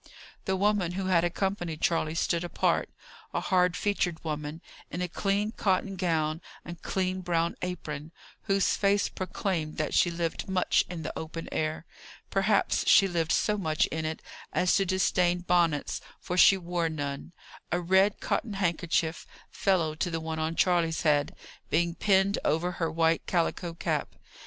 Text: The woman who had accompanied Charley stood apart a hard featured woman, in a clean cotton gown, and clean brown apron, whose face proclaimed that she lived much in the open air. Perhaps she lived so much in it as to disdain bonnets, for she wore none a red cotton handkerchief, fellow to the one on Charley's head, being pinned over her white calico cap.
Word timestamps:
The 0.45 0.55
woman 0.55 0.93
who 0.93 1.05
had 1.05 1.23
accompanied 1.23 1.79
Charley 1.81 2.15
stood 2.15 2.43
apart 2.43 2.89
a 3.35 3.39
hard 3.39 3.77
featured 3.77 4.23
woman, 4.23 4.59
in 4.89 4.99
a 4.99 5.07
clean 5.07 5.51
cotton 5.51 5.95
gown, 5.95 6.41
and 6.65 6.81
clean 6.81 7.21
brown 7.21 7.55
apron, 7.61 8.11
whose 8.45 8.75
face 8.75 9.09
proclaimed 9.09 9.77
that 9.77 9.93
she 9.93 10.09
lived 10.09 10.49
much 10.49 10.83
in 10.89 11.03
the 11.03 11.13
open 11.15 11.47
air. 11.51 11.85
Perhaps 12.31 12.87
she 12.87 13.07
lived 13.07 13.31
so 13.31 13.59
much 13.59 13.85
in 13.91 14.03
it 14.03 14.23
as 14.51 14.75
to 14.77 14.87
disdain 14.87 15.41
bonnets, 15.41 16.01
for 16.19 16.35
she 16.35 16.57
wore 16.57 16.89
none 16.89 17.31
a 17.71 17.79
red 17.79 18.19
cotton 18.19 18.53
handkerchief, 18.53 19.27
fellow 19.51 19.93
to 19.93 20.09
the 20.09 20.19
one 20.19 20.39
on 20.39 20.55
Charley's 20.55 21.03
head, 21.03 21.35
being 21.69 21.93
pinned 21.93 22.39
over 22.43 22.71
her 22.71 22.89
white 22.91 23.27
calico 23.27 23.75
cap. 23.75 24.15